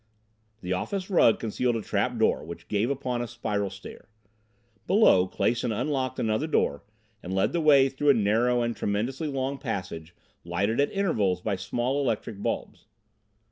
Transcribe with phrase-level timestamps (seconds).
[0.61, 4.09] The office rug concealed a trap door which gave upon a spiral stair.
[4.87, 6.83] Below, Clason unlocked another door
[7.21, 11.55] and led the way through a narrow and tremendously long passage lighted at intervals by
[11.55, 12.87] small electric bulbs.